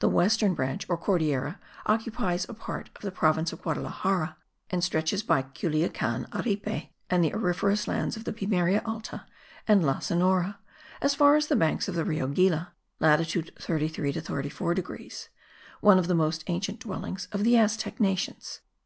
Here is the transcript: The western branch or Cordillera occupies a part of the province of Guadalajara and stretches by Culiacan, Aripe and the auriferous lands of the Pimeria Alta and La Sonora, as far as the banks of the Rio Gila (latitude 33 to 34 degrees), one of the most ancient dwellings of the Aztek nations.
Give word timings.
The 0.00 0.08
western 0.10 0.52
branch 0.52 0.84
or 0.86 0.98
Cordillera 0.98 1.58
occupies 1.86 2.46
a 2.46 2.52
part 2.52 2.90
of 2.94 3.00
the 3.00 3.10
province 3.10 3.54
of 3.54 3.62
Guadalajara 3.62 4.36
and 4.68 4.84
stretches 4.84 5.22
by 5.22 5.40
Culiacan, 5.44 6.26
Aripe 6.30 6.90
and 7.08 7.24
the 7.24 7.32
auriferous 7.32 7.88
lands 7.88 8.18
of 8.18 8.24
the 8.24 8.34
Pimeria 8.34 8.82
Alta 8.84 9.24
and 9.66 9.82
La 9.82 9.98
Sonora, 10.00 10.58
as 11.00 11.14
far 11.14 11.36
as 11.36 11.46
the 11.46 11.56
banks 11.56 11.88
of 11.88 11.94
the 11.94 12.04
Rio 12.04 12.28
Gila 12.28 12.74
(latitude 13.00 13.50
33 13.58 14.12
to 14.12 14.20
34 14.20 14.74
degrees), 14.74 15.30
one 15.80 15.98
of 15.98 16.06
the 16.06 16.14
most 16.14 16.44
ancient 16.48 16.80
dwellings 16.80 17.26
of 17.32 17.42
the 17.42 17.54
Aztek 17.54 17.98
nations. 17.98 18.60